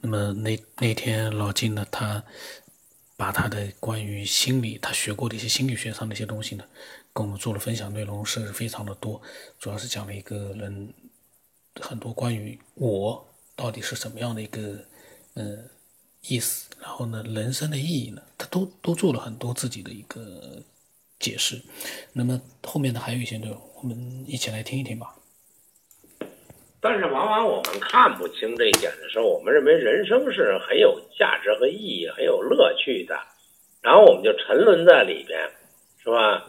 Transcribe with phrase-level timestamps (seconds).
[0.00, 2.22] 那么那那天老金呢，他
[3.16, 6.64] 把他的关于心理他学过的一些心理学上的一些东西呢，
[7.12, 9.20] 跟我们做了分享，内容是非常的多，
[9.58, 10.94] 主要是讲了一个人
[11.80, 13.26] 很多关于我
[13.56, 14.84] 到底是什么样的一个
[15.34, 15.68] 嗯
[16.22, 20.62] 意思，然后呢，人生的意义呢，他都都做了很多自己的一个
[21.18, 21.60] 解释。
[22.12, 25.17] 那么后面呢，还有一些内容，我们一起来听一听吧。
[26.80, 33.18] 但是往往我们看不清这一点的时候，我们认为人生是很有价值和意义、很有乐趣的，
[33.82, 35.40] 然后我们就沉沦在里边，
[36.02, 36.46] 是吧？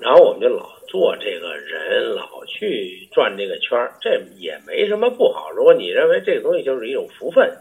[0.00, 5.50] 然后我们就老做这个人，老去转这个圈，这也没什么不好。
[5.50, 7.52] 如果你认为这个东西就是一种福分，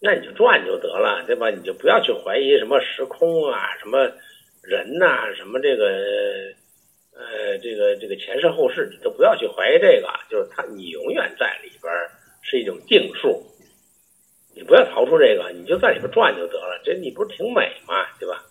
[0.00, 1.48] 那你就转就得了，对吧？
[1.50, 4.10] 你就不要去怀疑什么时空啊、什么
[4.62, 6.52] 人呐、什么这个。
[7.14, 11.92] 呃，这个这个前世后世，你都不要去怀疑这个，就是他，你永远在里边
[12.40, 13.44] 是一种定数，
[14.54, 18.06] 你不要逃出这个，你就在里边转就得了，这你不是挺美吗？
[18.18, 18.44] 对吧？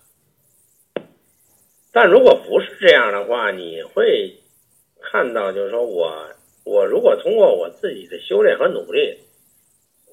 [1.92, 4.34] 但如果不是这样的话，你会
[5.02, 6.30] 看到，就是说我
[6.64, 9.18] 我如果通过我自己的修炼和努力，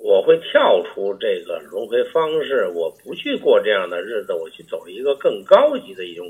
[0.01, 6.27] 我会跳出这个轮回方式，我不去过这样的日子，我去走一个更高级的一种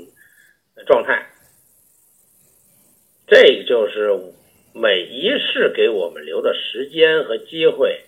[0.85, 1.25] 状态。
[3.29, 4.19] 这就是
[4.73, 8.01] 每一世给我们留的时间和机会，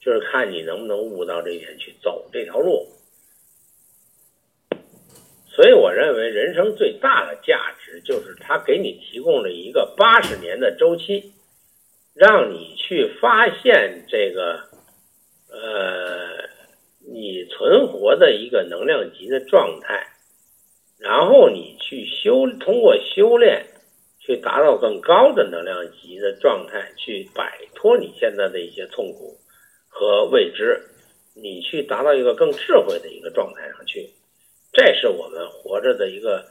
[0.00, 2.88] 就是看你能不能悟到这一点去走这条路。
[5.46, 11.32] 所以，我认为人生最大的价值就是它给你提供了一个八十年的周期，
[12.12, 14.60] 让你去发现这个
[15.50, 16.48] 呃
[17.06, 20.08] 你存活的一个能量级的状态，
[20.98, 23.66] 然后你去修，通过修炼。
[24.30, 29.36] 去达到更高的能量级的状态，去摆脱你现在的一些痛苦
[29.88, 30.80] 和未知，
[31.34, 34.08] 你去达到一个更智慧的一个状态上去，
[34.72, 36.44] 这是我们活着的一个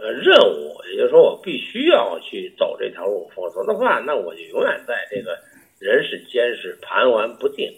[0.00, 0.80] 呃任务。
[0.92, 5.36] 也就是说，我必须要去走这条路，否则的话，那我就永远在这个
[5.80, 7.74] 人世间是盘桓不定。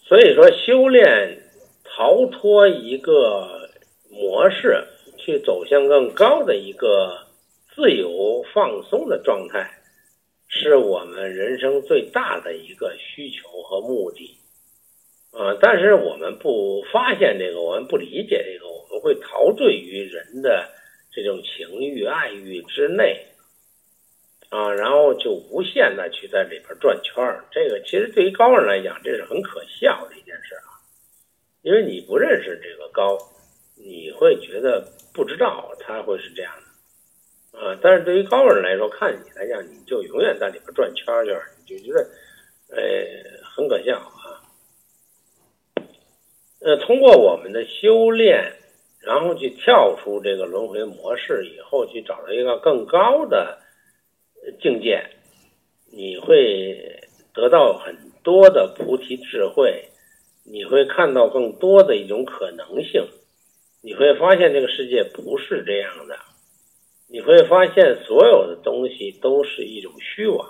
[0.00, 1.42] 所以说，修炼
[1.84, 3.68] 逃脱一个
[4.08, 4.86] 模式。
[5.24, 7.26] 去走向更高的一个
[7.74, 9.70] 自由放松的状态，
[10.48, 14.36] 是我们人生最大的一个需求和目的，
[15.30, 15.56] 啊！
[15.60, 20.68] 但是我们不发现这个，我们不理解这个，我们会陶醉于人的
[21.10, 23.24] 这种情欲、爱欲之内，
[24.50, 27.24] 啊，然后就无限的去在里边转圈。
[27.50, 30.76] 这个其实对于高人来讲，这是很可笑的一件事啊，
[31.62, 33.16] 因为你不认识这个高，
[34.22, 34.86] 会觉得。
[35.14, 36.50] 不知道他会是这样
[37.52, 37.78] 的，啊！
[37.82, 42.00] 但是对于高人来说，看你来讲，你就永远在里边转圈圈，你就觉得，
[42.70, 42.80] 呃，
[43.54, 44.40] 很可笑啊。
[46.60, 48.54] 呃，通过我们的修炼，
[49.02, 53.58] 然后去跳出这个轮回模式以后，去找到一个更高的
[54.62, 55.04] 境界，
[55.92, 59.90] 你会得到很多的菩提智慧，
[60.42, 63.06] 你会看到更多的一种可能性。
[63.84, 66.16] 你会发现这个世界不是这样的，
[67.08, 70.48] 你会发现所有的东西都是一种虚妄，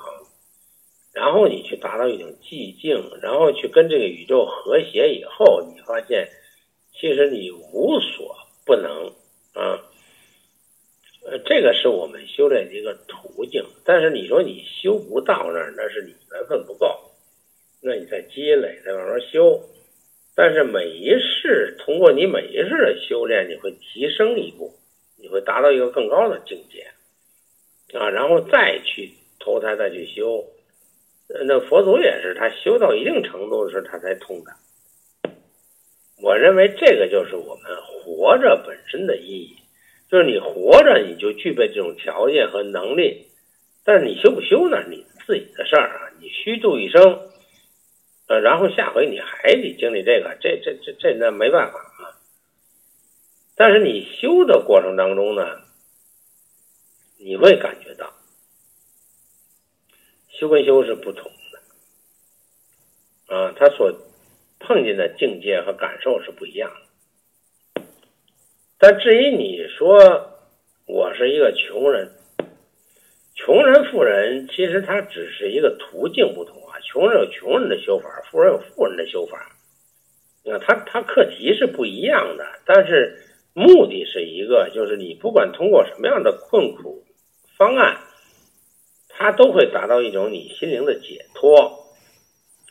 [1.14, 6.28] 然后你去达到一种寂静，然后去跟这个宇宙和谐以后，你发现
[6.92, 9.08] 其实你无所不能
[9.54, 9.80] 啊。
[11.24, 13.64] 呃，这个是我们修炼的一个途径。
[13.84, 16.98] 但是你说你修不到那儿，那是你缘分不够，
[17.80, 19.58] 那你在积累，在慢慢修。
[20.34, 24.72] 但是每一世，通过你每一世的修炼，你会提升一步，
[25.20, 26.86] 你会达到一个更高的境界，
[27.98, 30.44] 啊，然后再去投胎，再去修。
[31.46, 34.52] 那佛祖也是，他修到一定程度的时候，他才通的。
[36.22, 39.56] 我认为这个就是我们活着本身的意义，
[40.10, 43.26] 就是你活着，你就具备这种条件和能力。
[43.84, 44.82] 但是你修不修呢？
[44.88, 47.28] 你自己的事儿啊，你虚度一生。
[48.40, 52.16] 然后下回你还得经历这个，这这这这那没办法啊。
[53.54, 55.60] 但是你修的过程当中呢，
[57.18, 58.12] 你会感觉到
[60.28, 61.30] 修跟修是不同
[63.28, 63.92] 的啊，他所
[64.58, 66.70] 碰见的境界和感受是不一样
[67.74, 67.82] 的。
[68.78, 70.38] 但至于你说
[70.86, 72.10] 我是一个穷人，
[73.34, 76.61] 穷人富人，其实他只是一个途径不同。
[76.84, 79.38] 穷人有穷人的修法，富人有富人的修法。
[80.44, 83.16] 啊他他课题是不一样的，但是
[83.54, 87.04] 目的是一个，就是你不管通过什么样的困苦
[87.56, 87.98] 方案，
[89.08, 91.86] 他都会达到一种你心灵的解脱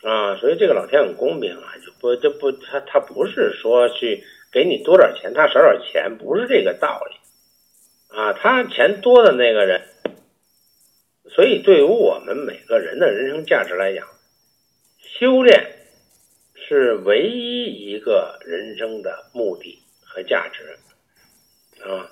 [0.02, 0.36] 啊。
[0.36, 4.22] 所以这个老天很公平啊，就不就不他他不是说去
[4.52, 7.16] 给你多点钱，他少点钱，不是这个道理
[8.14, 8.34] 啊。
[8.34, 9.80] 他钱多的那个人，
[11.34, 14.06] 所以对于我们每个人的人生价值来讲，
[14.98, 15.76] 修炼
[16.54, 20.78] 是唯一一个人生的目的和价值
[21.82, 22.10] 啊。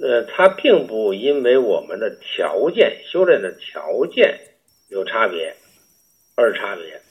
[0.00, 4.40] 呃，它并不因为我们的条件修炼的条件
[4.88, 5.54] 有差别
[6.34, 7.02] 而差别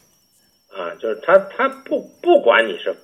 [0.75, 2.95] 啊，就是他他不不管你是，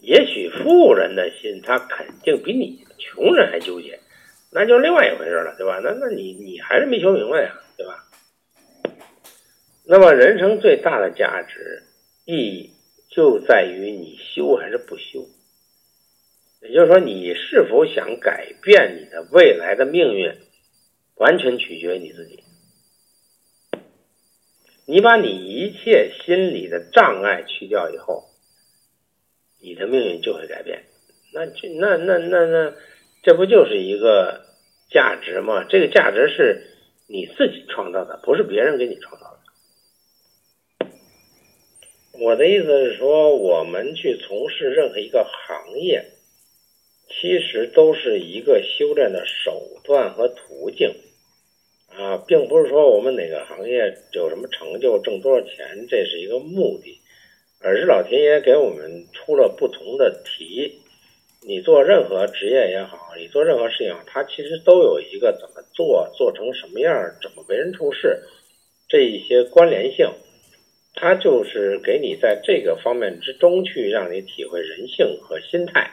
[0.00, 3.99] 也许富人的心他肯定比你穷人还纠结，
[4.50, 5.78] 那就另外一回事了，对吧？
[5.82, 8.04] 那那你你还是没修明白呀，对吧？
[9.86, 11.82] 那么人生最大的价值
[12.24, 12.70] 意义
[13.08, 15.26] 就在于你修还是不修。
[16.62, 20.32] 也就是说，你是否想改变你的未来的命运，
[21.14, 22.44] 完全取决于你自己。
[24.84, 28.28] 你把你一切心理的障碍去掉以后，
[29.62, 30.84] 你的命运就会改变。
[31.32, 32.74] 那这那那那那，
[33.22, 34.46] 这不就是一个
[34.90, 35.64] 价值吗？
[35.68, 36.66] 这个价值是
[37.08, 40.88] 你自己创造的，不是别人给你创造的。
[42.20, 46.12] 我的意思是说，我们去从事任何一个行业。
[47.12, 50.94] 其实都是一个修炼的手段和途径，
[51.88, 57.00] 啊，并不是说我们哪个行业有什么成就、挣多少钱，这是一个目的，
[57.60, 60.80] 而是老天爷给我们出了不同的题。
[61.42, 68.22] 你做任何职业也好，你做任何事情，它其实都有一个怎么做、做成什么样、怎么为人处事
[68.88, 70.10] 这一些关联性，
[70.94, 75.90] 它就是给你在这个方面之中去让你体会人性和心态。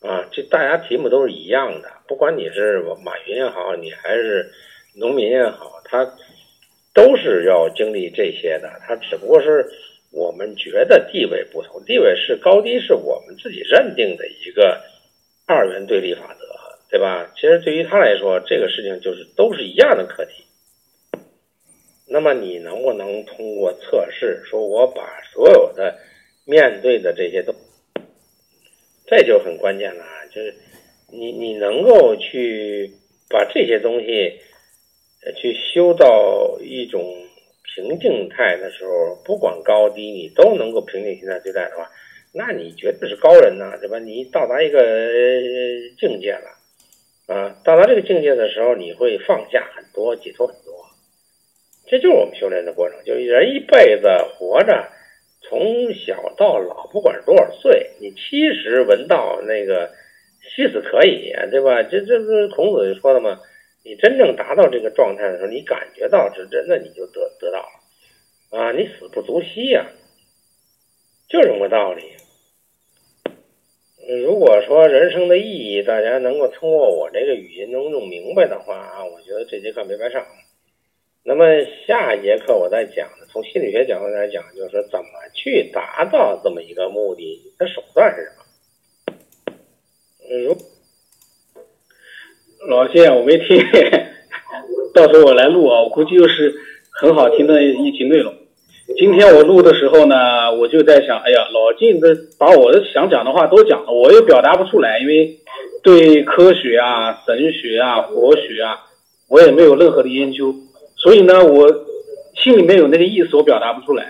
[0.00, 4.50] 啊，这大家题目都是一样的，不管你是马云也好，你还是
[4.94, 6.04] 农民也好，他
[6.94, 8.80] 都是要经历这些的。
[8.86, 9.70] 他只不过是
[10.10, 14.82] 我们觉得地位不同，地位是高低是我们自己认定的一个
[15.46, 16.44] 二元对立法则，
[16.90, 17.32] 对吧？
[17.36, 20.44] 其实对于他来说，这个事情就是都是一样的课题。
[22.06, 25.96] 那么你能不能通过测试，说我把所有的
[26.44, 27.54] 面对的这些都？
[29.06, 30.54] 这就很关键了啊，就是
[31.12, 32.90] 你你能够去
[33.28, 34.40] 把这些东西，
[35.36, 37.16] 去修到一种
[37.74, 41.88] 平静态的时候，不管高低，你都能够平静心态对待的话，
[42.32, 43.98] 那你绝对是高人呐，对吧？
[43.98, 44.80] 你到达一个
[45.98, 50.72] 境界了，啊，到达这个境界的时候，你会放下很多，解脱很多，
[51.86, 52.98] 这就是我们修炼的过程。
[53.04, 54.88] 就是人一辈子活着。
[55.42, 59.90] 从小到老，不管是多少岁，你七十闻道，那个
[60.54, 61.82] 惜死可以，对吧？
[61.82, 63.40] 这这不是孔子就说了嘛？
[63.82, 68.72] 你真正达到这个状态的时候，你感觉到是真的，你就得得到了啊！
[68.72, 69.86] 你死不足惜呀，
[71.28, 72.02] 就这么个道理。
[74.24, 80.26] 如果说人生的意义，大家能够通过我这个语音能弄明白的话啊，我觉得这节课没白上。
[81.22, 81.44] 那么
[81.86, 88.44] 下一节课我再讲，从心理学角度来讲，就是说怎么去达到这么一个目的，的手段是什么？
[90.44, 90.56] 如
[92.68, 93.56] 老谢，我没听，
[94.92, 96.54] 到时候我来录啊，我估计又是
[96.90, 98.34] 很好听的一集内容。
[98.98, 105.38] 今天我录的时候呢，我就在想，哎呀，老晋这把我的想讲的话都讲了，我又表达不出来，因为
[105.82, 108.76] 对科学啊、神学啊、佛学啊，
[109.30, 110.54] 我也没有任何的研究。
[110.96, 111.66] 所以呢，我
[112.36, 114.04] 心里面有那个意思，我表达不出来。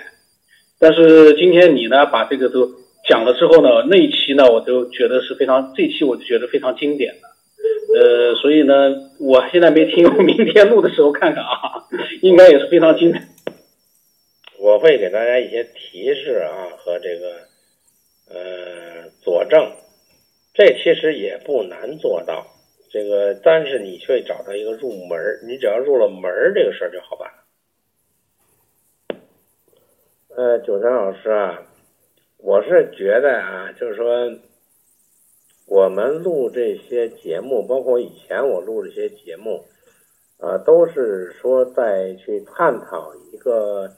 [0.81, 2.69] 但是今天你呢，把这个都
[3.09, 7.30] 讲了之后呢，那一期呢，我都觉得是非常，这期我就觉得非常经典的。
[7.93, 11.89] 呃，所以呢，我现在没听，我 明天录的时候看看啊，
[12.23, 13.21] 应该也是非常精彩。
[14.59, 17.49] 我会给大家一些提示啊，和这个
[18.29, 19.73] 呃佐证，
[20.55, 22.47] 这其实也不难做到。
[22.93, 27.31] 这个，但是你却找到一个入门你只要入了门这个事儿就好办。
[30.37, 31.63] 呃，九三老师啊，
[32.39, 34.31] 我是觉得啊，就是说，
[35.71, 39.65] 我们录这些节目，包括以前我录这些节目，
[40.39, 43.89] 啊，都是说在去探讨一个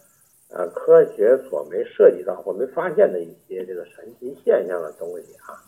[0.50, 5.64] 呃科学所没涉及到或没发现的一些这个神奇现象的东西啊。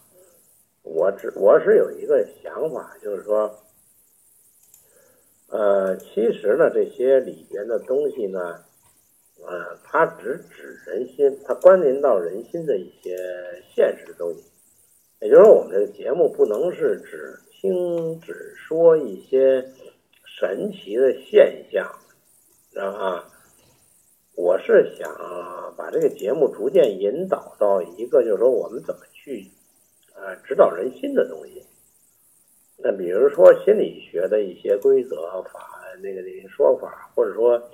[0.83, 3.51] 我只我是有一个想法，就是说，
[5.49, 8.63] 呃，其实呢，这些里边的东西呢，
[9.43, 13.17] 呃，它只指人心，它关联到人心的一些
[13.75, 14.45] 现实的东西。
[15.25, 19.65] 也就是说，我们这个节目不能是只听只说一些
[20.39, 21.91] 神奇的现象，
[22.71, 23.25] 知道吗？
[24.37, 25.11] 我是想
[25.79, 29.51] 把这个节目逐渐引导到一个，就是说我们怎么去
[30.13, 31.65] 啊指导人心的东西。
[32.77, 35.71] 那比如说心理学的一些规则法，
[36.03, 37.71] 那个那些说法，或者说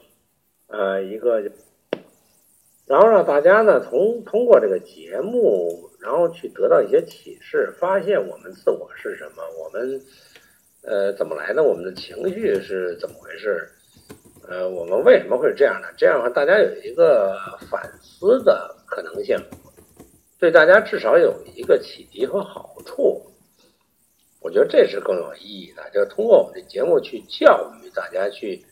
[0.69, 1.43] 呃一个，
[2.91, 10.03] 然后让大家呢从通过这个节目，然后去得到一些启示，发现我们自我是什么，我们
[10.83, 13.69] 呃怎么来的，我们的情绪是怎么回事。
[14.49, 15.87] 呃，我们为什么会这样呢？
[15.97, 17.39] 这样的话，大家有一个
[17.71, 19.39] 反思的可能性，
[20.41, 23.25] 对大家至少有一个启迪和好处。
[24.41, 28.67] 我觉得这是更有意义的，就是通过我们的节目去教育大家去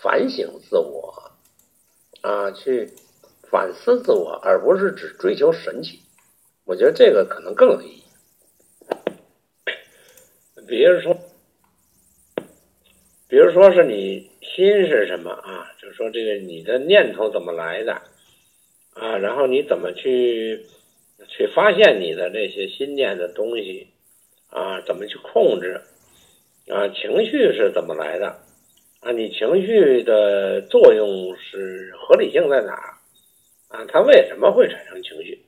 [0.00, 1.32] 反省自我，
[2.20, 2.92] 啊，去
[3.54, 6.00] 反思自我，而不是只追求神奇。
[6.64, 8.02] 我觉得这个可能更有意义。
[10.66, 11.16] 比如说，
[13.28, 14.34] 比如说是你。
[14.54, 15.72] 心是什么啊？
[15.82, 17.94] 就是说，这个你的念头怎么来的
[18.92, 19.16] 啊？
[19.18, 20.66] 然后你怎么去
[21.26, 23.88] 去发现你的这些心念的东西
[24.50, 24.80] 啊？
[24.82, 25.80] 怎么去控制
[26.68, 26.86] 啊？
[26.88, 28.38] 情绪是怎么来的
[29.00, 29.10] 啊？
[29.10, 33.00] 你情绪的作用是合理性在哪
[33.74, 33.84] 啊？
[33.88, 35.42] 它为什么会产生情绪？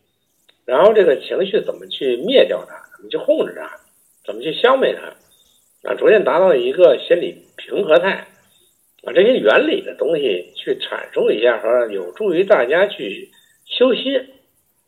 [0.64, 2.74] 然后这个情绪怎么去灭掉它？
[2.96, 3.70] 怎么去控制它？
[4.24, 5.88] 怎么去消灭它？
[5.88, 8.26] 啊，逐渐达到一个心理平和态。
[9.02, 13.30] 把这些原理的东西去阐述一下，和有助于大家去
[13.64, 14.16] 修心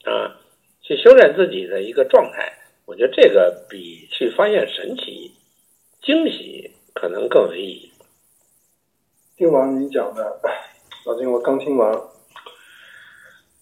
[0.03, 0.41] 啊，
[0.83, 2.53] 去修炼自己的一个状态。
[2.85, 5.31] 我觉得这个比去发现神奇、
[6.03, 7.93] 惊喜可能更有意义。
[9.37, 10.41] 听完你讲的，
[11.07, 11.95] 老金，我刚听完，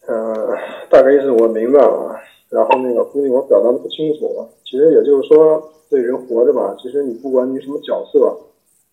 [0.07, 0.57] 呃，
[0.91, 2.19] 大概意思我明白了。
[2.49, 4.49] 然后那个估计我表达的不清楚。
[4.65, 8.37] 其实也就是说，这人活着吧，其实你不管你什么角色。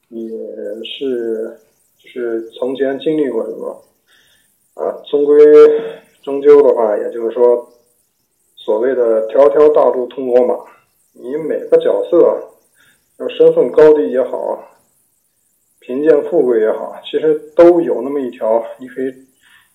[0.09, 0.29] 你
[0.85, 1.57] 是，
[1.97, 3.81] 就是从前经历过什么，
[4.75, 5.35] 啊，终归
[6.21, 7.67] 终究的话，也就是说，
[8.55, 10.55] 所谓的条条大路通罗马，
[11.13, 12.43] 你每个角色，
[13.17, 14.63] 要身份高低也好，
[15.79, 19.11] 贫贱富贵也好，其实都有那么一条，你可以，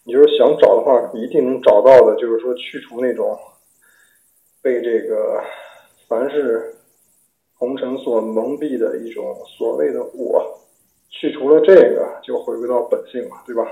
[0.09, 3.39] 你就是想找的话，一定能找到的，就是说去除那种
[4.63, 5.45] 被这个
[6.09, 6.75] 凡是。
[7.61, 10.61] 红尘所蒙蔽的一种所谓的我，
[11.11, 13.67] 去除了这个，就回归到本性了，对吧？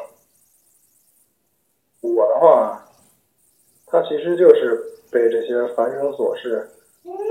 [2.01, 2.85] 我的话，
[3.87, 6.69] 它其实就是被这些凡尘琐事，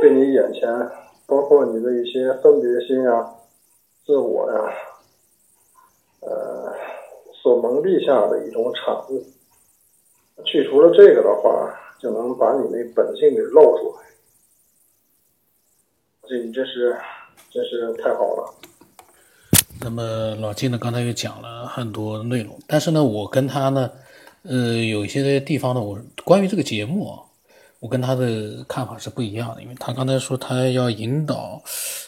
[0.02, 0.90] 被你眼前，
[1.28, 3.36] 包括你的一些分别心啊、
[4.06, 4.74] 自我呀，
[7.66, 9.26] 所蒙蔽下的一种产物。
[10.46, 14.06] 去除了这个的话，就能把你那本性给露出来。
[16.28, 16.96] 这你真是，
[17.50, 18.54] 真是太好了。
[19.82, 23.90] 那么老金呢，刚才又讲了很多内容，但是呢，我跟他呢，
[24.44, 27.24] 呃，有一些地方呢，我关于这个节目啊，
[27.80, 29.62] 我跟他的看法是不一样的。
[29.62, 31.62] 因为他刚才说他要引导，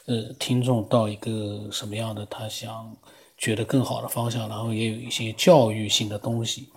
[0.06, 2.96] 呃，听众到一个什么样的他想
[3.38, 6.70] 觉得更好的方向，然后也有一些教育性的东西。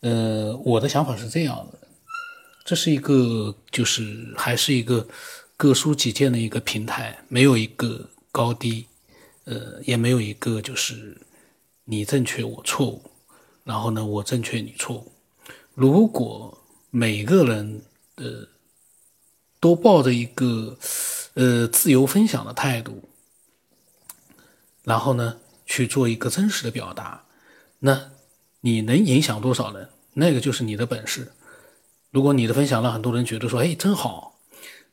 [0.00, 1.78] 呃，我的想法是这样的，
[2.64, 5.06] 这是一个，就是还是一个。
[5.58, 8.86] 各抒己见的一个平台，没有一个高低，
[9.44, 11.18] 呃，也没有一个就是
[11.86, 13.00] 你正确我错误，
[13.64, 15.10] 然后呢，我正确你错误。
[15.72, 17.82] 如果每个人
[18.16, 18.46] 呃
[19.58, 20.76] 都抱着一个
[21.32, 23.02] 呃自由分享的态度，
[24.84, 27.24] 然后呢去做一个真实的表达，
[27.80, 28.12] 那
[28.62, 31.32] 你能影响多少人，那个就是你的本事。
[32.10, 34.32] 如果你的分享让很多人觉得说，哎，真好。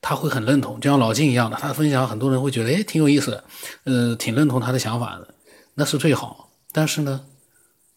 [0.06, 3.44] 他会很认同，就像老金一样的，他分享很多人会觉得，哎，挺有意思的，
[3.86, 5.34] 呃，挺认同他的想法的，
[5.76, 6.52] 那是最好。
[6.74, 7.26] 但是呢，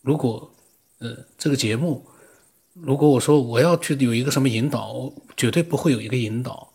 [0.02, 0.54] 如果，
[1.00, 2.06] 呃，这个节目，
[2.75, 6.75] 如果我说我要去有一个什么引导，绝对不会有一个引导，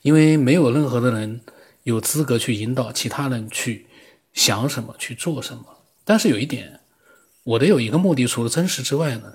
[0.00, 1.42] 因为没有任何的人
[1.84, 3.86] 有资格去引导其他人去
[4.32, 5.64] 想什么去做什么。
[6.04, 6.80] 但是有一点，
[7.44, 9.34] 我的有一个目的，除了真实之外呢，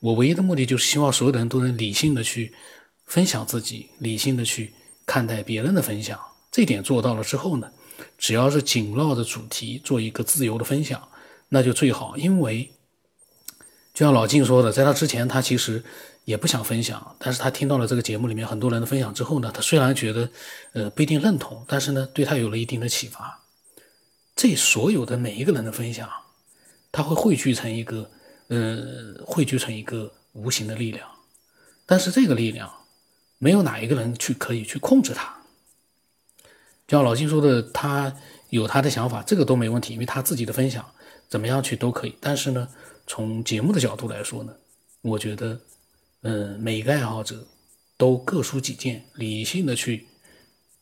[0.00, 2.52] 我唯一的目的就是希望所有的人都能理性的去
[3.06, 4.74] 分享自己，理性的去。
[5.06, 6.20] 看待别人的分享，
[6.52, 7.68] 这点做到了之后呢，
[8.16, 11.02] 只要是紧绕着主题做一个自由的分享，
[11.48, 12.16] 那就最好。
[12.16, 12.70] 因为
[13.92, 15.82] 就像老静说的，在他之前他其实
[16.26, 20.30] 也不想分享，但是他听到了这个节目里面很多人的分享之后呢，他虽然觉得
[20.74, 23.39] 呃不一定认同，但是呢对他有了一定的启发。
[24.40, 26.08] 这所有的每一个人的分享，
[26.90, 28.10] 他会汇聚成一个
[28.48, 31.06] 呃汇聚成一个无形的力量，
[31.84, 32.72] 但是这个力量。
[33.42, 35.42] 没有哪一个人去可以去控制它。
[36.86, 38.14] 就像老金说的，他
[38.48, 40.84] 有他的想法，这个都没问题，因为他自己的分享
[41.28, 42.14] 怎么样去都可以。
[42.18, 42.68] 但是呢，
[43.06, 44.54] 从节目的角度来说呢，
[45.02, 45.60] 我觉得，
[46.22, 47.46] 嗯，每一个爱好者
[47.98, 50.06] 都各抒己见，理性的去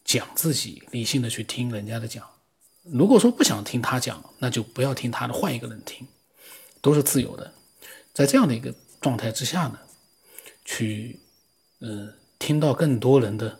[0.05, 2.25] 讲自己，理性的去听人家的讲。
[2.91, 6.07] 如果说不想听他讲，那就不要听他的，换一个人听，
[6.81, 7.53] 都是自由的。
[8.15, 9.79] 在这样的一个状态之下呢，
[10.65, 11.21] 去，
[11.81, 13.59] 嗯，听到更多人的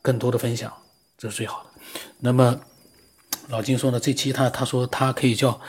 [0.00, 0.72] 更多的分享，
[1.18, 1.80] 这是最好的。
[2.20, 2.60] 那么
[3.48, 5.60] 老金说呢，这期他他说他可以叫，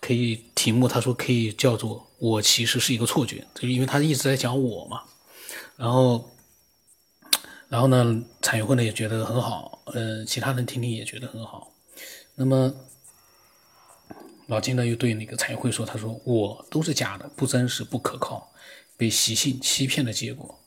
[0.00, 5.02] 可以题目他说可以叫做“我其实是一个错觉”，就因为他一直在讲我嘛。
[5.76, 6.30] 然后，
[7.68, 11.70] 然后呢，产业会呢也觉得很好，呃，其他人听听也觉得很好。
[12.36, 12.74] 那么，
[14.48, 18.52] 老金呢又对那个产业会说：“他说我都是假的，不真实，不可靠，
[18.96, 20.58] 被习性欺骗的结果。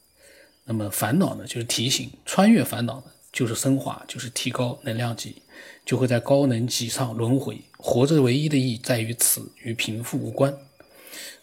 [0.64, 5.42] 那么烦恼呢，就是提醒，穿越烦恼呢，就是升华，就是提高能量级，
[5.86, 7.62] 就会在高能级上轮回。
[7.78, 10.58] 活着唯一的意义在于此，与贫富无关。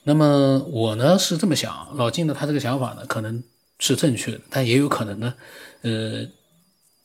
[0.04, 3.45] 那么我呢是这么想，老金呢他这个想法呢可能
[3.78, 5.35] 是正确的，但也有可能呢，
[5.83, 6.26] 呃，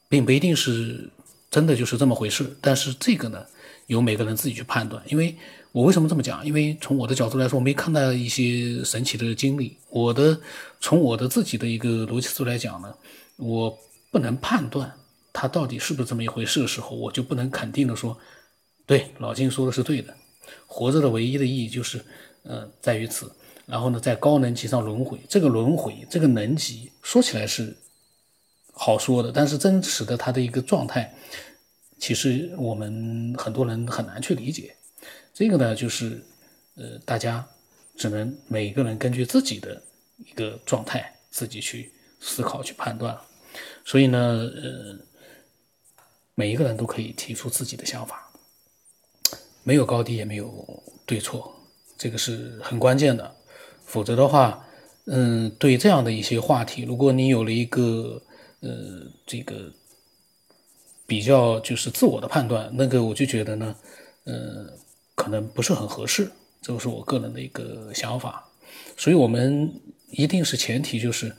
[0.07, 1.11] 并不一定是。”
[1.49, 3.43] 真的就是这么回事，但是这个呢，
[3.87, 5.01] 由每个人自己去判断。
[5.07, 5.35] 因为
[5.71, 6.45] 我为什么这么讲？
[6.45, 9.75] 因为从我的角度来说，我没看到一些神奇的经历。
[9.89, 10.39] 我的
[10.79, 12.93] 从我的自己的一个逻辑思维来讲呢，
[13.37, 13.75] 我
[14.11, 14.91] 不能判断
[15.33, 18.15] 他到底是不是这么一回事的时候，我就不能肯定的说，
[18.85, 20.13] 对老金说的是对的。
[20.67, 21.99] 活着的唯一的意义就是，
[22.43, 23.31] 呃，在于此。
[23.65, 27.75] 然后呢，在高能级上轮回，这个轮回，这个能级，说起来是。
[28.81, 31.13] 好说的，但是真实的他的一个状态，
[31.97, 34.73] 其实我们很多人很难去理解。
[35.33, 36.23] 这个呢，就是
[36.75, 37.45] 呃，大家
[37.97, 39.81] 只能每个人根据自己的
[40.17, 43.17] 一个状态，自己去思考、去判断。
[43.83, 44.97] 所以呢，呃，
[46.33, 48.31] 每一个人都可以提出自己的想法，
[49.63, 51.53] 没有高低，也没有对错，
[51.97, 53.35] 这个是很关键的。
[53.85, 54.65] 否则的话，
[55.07, 58.21] 嗯，对这样的一些话题，如果你有了一个
[58.61, 59.71] 呃，这个
[61.07, 63.75] 比较就是自我的判断，那个我就觉得呢，
[64.25, 64.67] 呃，
[65.15, 66.29] 可能不是很合适，
[66.61, 68.45] 这个是我个人的一个想法。
[68.97, 69.73] 所以，我们
[70.09, 71.35] 一定是前提就是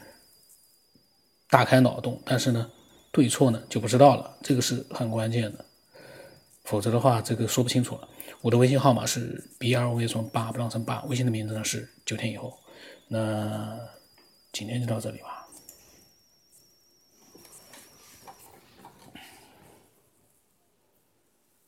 [1.48, 2.70] 大开脑洞，但是呢，
[3.12, 5.64] 对错呢就不知道了，这个是很关键的。
[6.64, 8.08] 否则的话，这个说不清楚了。
[8.40, 12.58] 我的微信号码是 b r v 从八不让成八，微信的名字呢是九天以后。
[13.08, 13.78] 那
[14.52, 15.39] 今天就到这里吧。